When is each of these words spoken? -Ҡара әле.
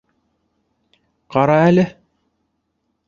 -Ҡара 1.35 1.59
әле. 1.67 1.87